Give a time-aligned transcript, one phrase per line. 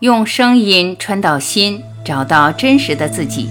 [0.00, 3.50] 用声音穿到心，找到真实的自己。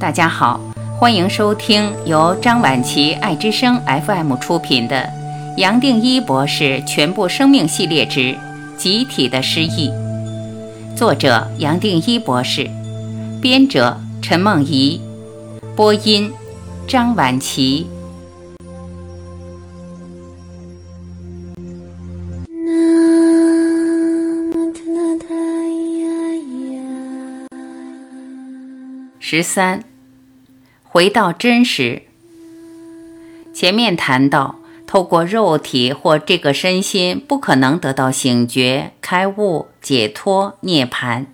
[0.00, 0.58] 大家好，
[0.98, 5.02] 欢迎收听由张晚琪爱之声 FM 出品的
[5.58, 8.34] 《杨定一博士全部生命系列之
[8.78, 9.90] 集体的失忆》，
[10.96, 12.70] 作者杨定一博士，
[13.42, 15.02] 编者陈梦怡，
[15.76, 16.32] 播音
[16.88, 17.86] 张晚琪。
[29.24, 29.84] 十三，
[30.82, 32.02] 回到真实。
[33.54, 41.26] 前面谈到，透过肉体或这个身心，不可能得到醒觉、开悟、解脱、涅槃。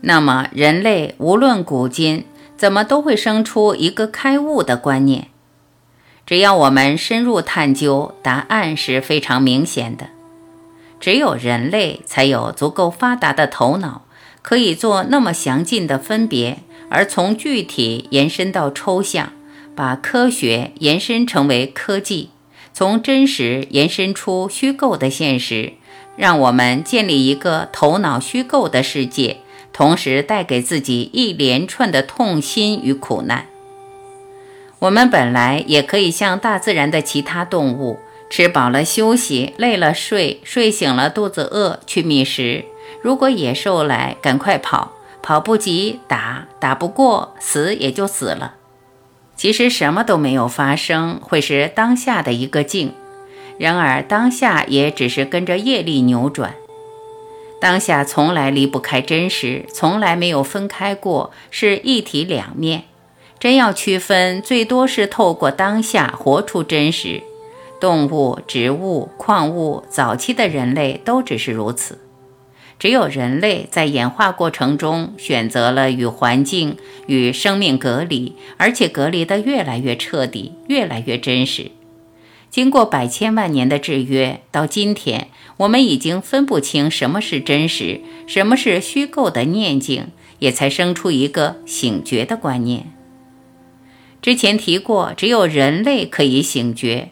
[0.00, 2.24] 那么，人类无论古今，
[2.56, 5.28] 怎么都会生出一个开悟的观念？
[6.26, 10.08] 只要我们深入探究，答案是非常明显的。
[10.98, 14.02] 只有人类才有足够发达的头脑，
[14.42, 16.64] 可以做那么详尽的分别。
[16.88, 19.32] 而从具体延伸到抽象，
[19.74, 22.30] 把科学延伸成为科技，
[22.72, 25.72] 从真实延伸出虚构的现实，
[26.16, 29.38] 让我们建立一个头脑虚构的世界，
[29.72, 33.46] 同时带给自己一连串的痛心与苦难。
[34.78, 37.98] 我们本来也可以像大自然的其他动物，
[38.30, 42.64] 吃饱了休息，累了睡，睡醒了肚子饿去觅食。
[43.02, 44.95] 如果野兽来，赶快跑。
[45.26, 48.54] 跑不及打，打不过死也就死了。
[49.34, 52.94] 其实什么都没有发生，会是当下的一个静。
[53.58, 56.54] 然而当下也只是跟着业力扭转。
[57.60, 62.84] 当下从来离不开真实，从来没有分开过，是一体两面。
[63.40, 67.24] 真要区分，最多是透过当下活出真实。
[67.80, 71.98] 动物、植物、矿物，早期的人类都只是如此。
[72.78, 81.70] 只有人类在演化过程中选择了与环境、与生命隔离，而且隔离得越来越彻底，越来越真实。
[82.50, 85.28] 经过百千万年的制约，到今天，
[85.58, 90.08] 我们已经分不清什么是真实，什么是虚构的念境，
[90.38, 92.92] 也才生出一个醒觉的观念。
[94.22, 97.10] 之前提过，只有人类可以醒觉。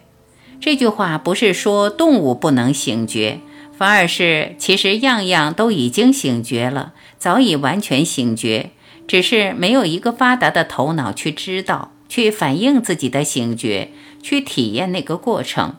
[0.59, 3.39] 这句话不是说动物不能醒觉。
[3.77, 8.71] 反而是，其实样样都已经醒觉了，早已完全醒觉，
[9.05, 13.89] 只是没有一个发达的头脑去知道，去反映自己的醒觉，
[14.23, 15.75] 去体验那个过程。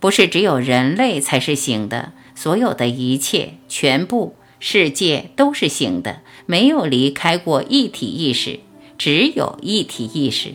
[0.00, 8.58] 不是只有人类才是醒的，所有的一切，全部世界都是醒的，没有离开过一体意识，
[8.96, 10.54] 只有一体意识。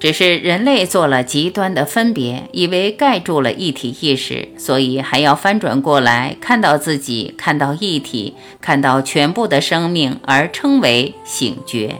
[0.00, 11.96] 只是人类做了极端的分别，以为盖住了一体意识，所以还要翻转过来看到自己，看到一体，看到全部的生命，而称为醒觉。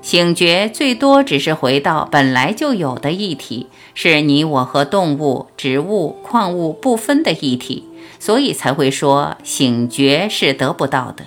[0.00, 7.82] 醒觉最多只是回到本来就有的一体，是你我和动物、植物、矿物不分的一体，
[8.20, 11.24] 所以才会说醒觉是得不到的。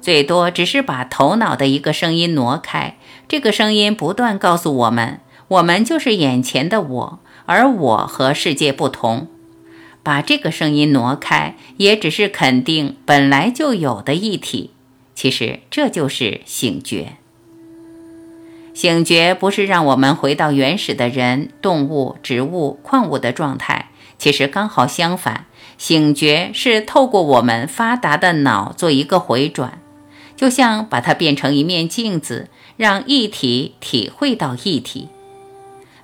[0.00, 2.96] 最多只是把头脑的一个声音挪开。
[3.28, 9.28] 这个声音不断告诉我们：我们就是眼前的我，而我和世界不同。
[10.02, 14.70] 把这个声音挪开，也只是肯定本来就有的一体。
[15.16, 17.14] 其实这就是醒觉。
[18.72, 25.46] 醒觉不是让我们回到原始的人、动物、植物、矿物的状态，其实刚好相反。
[25.78, 29.80] 醒觉是透过我们发达的脑做一个回转，
[30.36, 32.48] 就像把它变成一面镜子。
[32.76, 35.08] 让一体体会到一体，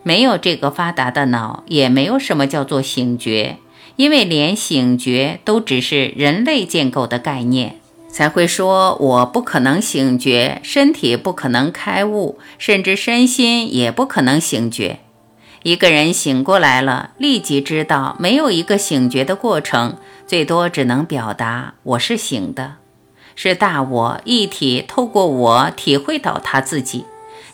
[0.02, 3.58] 没有这个发达的脑，也没有什么叫做醒觉，
[3.96, 7.76] 因为连醒觉都只是人类建构的概念，
[8.08, 15.00] 才会说我不可能醒觉，身体不可能开悟，甚至身心也不可能醒觉。
[15.64, 22.76] 一个人醒过来了，立即知道没有一个醒觉的过程，最多只能表达我是醒的。
[23.34, 27.04] 是大我一体透过我体会到他自己，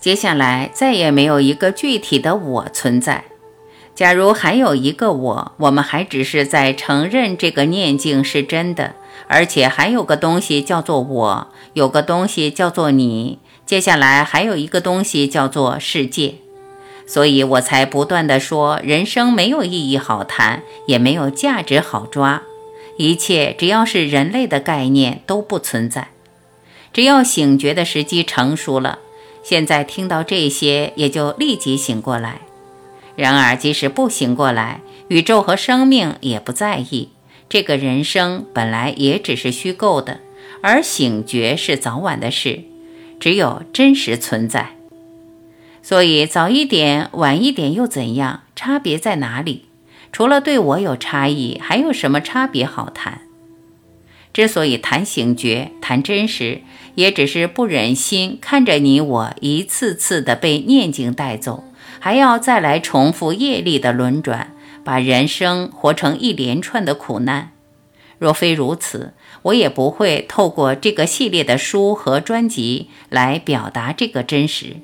[0.01, 3.25] 接下来再也没有一个具体的我存在。
[3.95, 8.95] 假如还有一个我，我们还只是在承认这个念境是真的，
[9.27, 16.37] 而且还有个东西叫做我，有个东西叫做你，接下来还有一个东西叫做世界。
[17.09, 22.43] 所以我才不断的说，人生没有意义好谈，也没有价值好抓。
[22.99, 26.09] 一切只要是人类的概念都不存在，
[26.93, 28.99] 只要醒觉的时机成熟了，
[29.45, 32.41] 现在听到这些也就立即醒过来。
[33.15, 37.11] 然而即使不醒过来，宇宙和生命也不在意，
[37.49, 40.19] 这个人生本来也只是虚构的，
[40.61, 42.65] 而醒觉是早晚的事，
[43.21, 44.71] 只有真实存在。
[45.83, 48.43] 所以早一点、晚一点又怎样？
[48.57, 49.67] 差别在哪里？
[50.13, 53.23] 除了对我有差异，还有什么差别好谈？
[54.33, 56.63] 之所以谈醒觉、谈真实，
[56.95, 61.65] 也只是不忍心看着你我一次次的被念经带走，
[61.99, 67.53] 还要再来重复业力的轮转，把人生活成一连串的苦难。
[68.19, 69.13] 若非如此，
[69.43, 74.77] 我也不会透过这个系列的书和专辑来表达这个真实。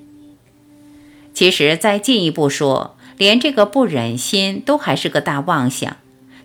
[1.32, 5.96] 其实再进一步说，连这个不忍心都还是个大妄想，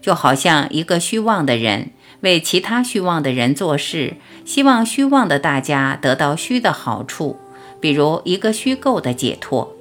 [0.01, 1.91] 就好像一个虚妄的人。
[2.21, 7.37] 为其他虚妄的人做事，希望虚妄的大家得到虚的好处，
[7.79, 9.73] 比如一个虚构的解脱。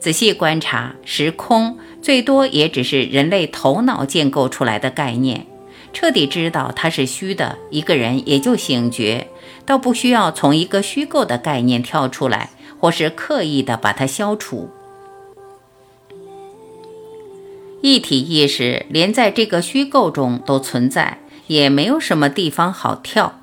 [0.00, 5.46] 仔细观察，时空最多也只是人类头脑建构出来的概念。
[5.92, 9.28] 彻底知道它是虚的，一个人也就醒觉，
[9.66, 12.48] 倒不需要从一个虚构的概念跳出来，
[12.80, 14.70] 或是刻意的把它消除。
[17.82, 21.18] 一体意识连在这个虚构中都存在。
[21.48, 23.40] 也没有什么地方好跳。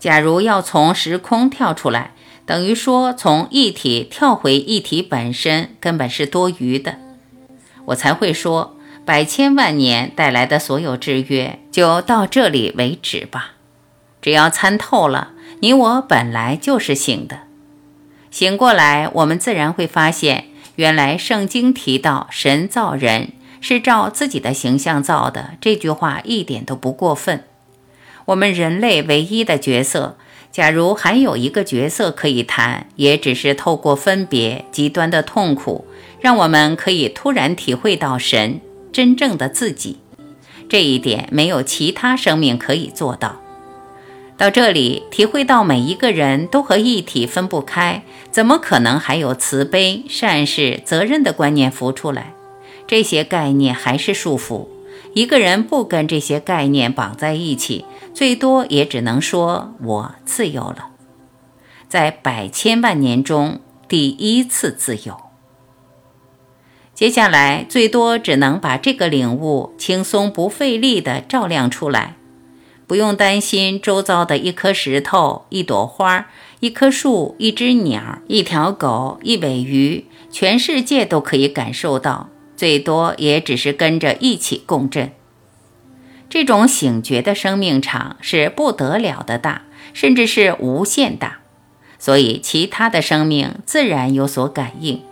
[0.00, 2.12] 假如要从时空跳出来，
[2.44, 6.96] 等于说从一体跳回一体本身，根本是多余的。
[7.84, 13.52] 我才会说，百千万年带来的所有制约，就到这里为止吧。
[14.20, 17.40] 只要参透了，你我本来就是醒的。
[18.32, 23.33] 醒过来，我们自然会发现，原来圣经提到神造人。
[23.66, 27.44] 是照自己的形象造的，这句话一点都不过分。
[28.26, 30.18] 我们人类唯一的角色，
[30.52, 35.86] 假如还有一个角色可以谈，也只是透过分别极端的痛苦，
[36.20, 38.60] 让我们可以突然体会到神
[38.92, 39.96] 真正的自己。
[40.68, 43.40] 这一点没有其他生命可以做到。
[44.36, 52.34] 到这里，体会到每一个人都和一体分不开，怎么可能还有慈悲、善事、责任的观念浮出来？
[52.94, 54.68] 这些概念还是束缚。
[55.14, 60.90] 一个人不跟这些概念绑在一起，最多也只能说我自由了，
[61.88, 63.58] 在百千万年中
[63.88, 65.16] 第一次自由。
[66.94, 72.14] 接下来最多只能把这个领悟轻松不费力地照亮出来，
[72.86, 76.28] 不用担心周遭的一颗石头、一朵花、
[76.60, 82.28] 一棵树、一只鸟、一条狗、一尾鱼，全世界都可以感受到。
[82.56, 85.12] 最多也只是跟着一起共振。
[86.28, 89.62] 这种醒觉的生命场是不得了的大，
[89.92, 91.38] 甚至是无限大，
[91.98, 95.02] 所以其他的生命自然有所感应。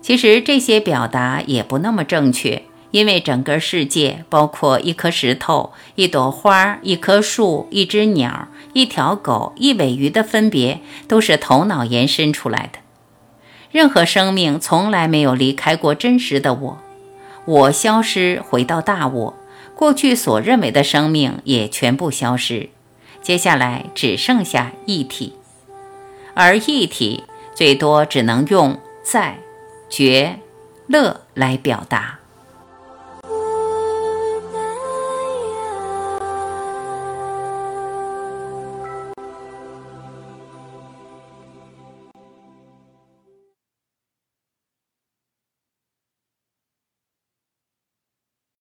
[0.00, 12.78] 其实这些表达也不那么正确，因为整个世界，包括一颗石头、一朵花、一棵树、一只鸟、一条狗、一尾鱼的分别，都是头脑延伸出来的。
[13.72, 16.78] 任何生命从来没有离开过真实的我，
[17.46, 19.34] 我消失回到大我，
[19.74, 22.68] 过去所认为的生命也全部消失，
[23.22, 25.34] 接下来只剩下一体，
[26.34, 27.24] 而一体
[27.54, 29.38] 最多只能用在、
[29.88, 30.38] 觉、
[30.86, 32.18] 乐来表达。